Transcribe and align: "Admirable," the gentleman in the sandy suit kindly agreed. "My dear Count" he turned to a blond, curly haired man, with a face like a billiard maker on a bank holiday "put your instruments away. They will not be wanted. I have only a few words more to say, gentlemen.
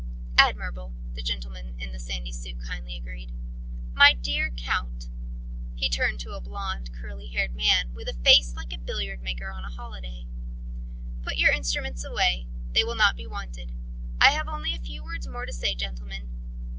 "Admirable," 0.39 0.95
the 1.13 1.21
gentleman 1.21 1.79
in 1.79 1.91
the 1.91 1.99
sandy 1.99 2.31
suit 2.31 2.55
kindly 2.65 2.97
agreed. 2.97 3.31
"My 3.93 4.13
dear 4.15 4.49
Count" 4.49 5.09
he 5.75 5.89
turned 5.89 6.19
to 6.21 6.31
a 6.33 6.41
blond, 6.41 6.91
curly 6.91 7.27
haired 7.27 7.53
man, 7.55 7.93
with 7.93 8.07
a 8.07 8.19
face 8.23 8.55
like 8.55 8.73
a 8.73 8.79
billiard 8.79 9.21
maker 9.21 9.51
on 9.51 9.63
a 9.63 9.67
bank 9.67 9.75
holiday 9.77 10.25
"put 11.21 11.37
your 11.37 11.53
instruments 11.53 12.03
away. 12.03 12.47
They 12.71 12.83
will 12.83 12.95
not 12.95 13.15
be 13.15 13.27
wanted. 13.27 13.73
I 14.19 14.31
have 14.31 14.47
only 14.47 14.73
a 14.73 14.79
few 14.79 15.03
words 15.03 15.27
more 15.27 15.45
to 15.45 15.53
say, 15.53 15.75
gentlemen. 15.75 16.31